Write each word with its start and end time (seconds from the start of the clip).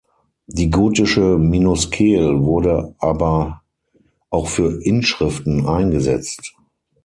Die 0.47 0.71
gotische 0.71 1.37
Minuskel 1.37 2.41
wurde 2.43 2.95
aber 2.97 3.61
auch 4.31 4.47
für 4.47 4.81
Inschriften 4.83 5.67
eingesetzt. 5.67 6.55